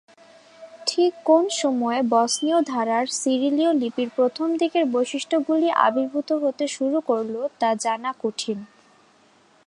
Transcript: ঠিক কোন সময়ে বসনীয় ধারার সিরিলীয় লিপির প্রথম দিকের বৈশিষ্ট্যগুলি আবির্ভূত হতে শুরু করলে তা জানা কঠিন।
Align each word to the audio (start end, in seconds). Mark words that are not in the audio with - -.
ঠিক 0.87 1.11
কোন 1.25 1.43
সময়ে 1.61 2.01
বসনীয় 2.13 2.59
ধারার 2.63 3.05
সিরিলীয় 3.21 3.71
লিপির 3.73 4.09
প্রথম 4.15 4.47
দিকের 4.57 4.85
বৈশিষ্ট্যগুলি 4.85 5.67
আবির্ভূত 5.87 6.29
হতে 6.43 6.65
শুরু 6.67 6.97
করলে 7.01 7.41
তা 7.59 7.69
জানা 7.75 8.11
কঠিন। 8.19 8.57